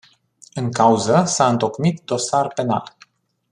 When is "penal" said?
2.53-2.95